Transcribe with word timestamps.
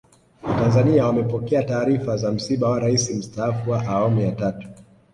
Watanzania 0.43 1.05
wamepokea 1.05 1.63
taarifa 1.63 2.17
za 2.17 2.31
msiba 2.31 2.69
wa 2.69 2.79
Rais 2.79 3.11
Mstaafu 3.15 3.71
wa 3.71 3.85
Awamu 3.87 4.21
ya 4.21 4.31
Tatu 4.31 4.67